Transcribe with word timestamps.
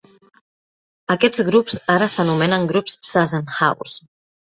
Aquests 1.17 1.45
grups 1.51 1.79
ara 1.99 2.09
s'anomenen 2.17 2.69
grups 2.75 3.01
Zassenhaus. 3.15 3.99